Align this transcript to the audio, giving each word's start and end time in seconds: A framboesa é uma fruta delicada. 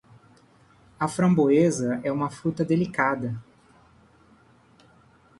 A 0.99 1.07
framboesa 1.07 2.01
é 2.03 2.11
uma 2.11 2.31
fruta 2.31 2.65
delicada. 2.65 3.35